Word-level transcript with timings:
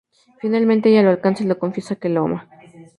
Finalmente 0.39 0.89
ella 0.89 1.03
lo 1.03 1.11
alcanza 1.11 1.43
y 1.43 1.45
le 1.45 1.59
confiesa 1.59 1.95
que 1.95 2.09
lo 2.09 2.23
ama. 2.23 2.49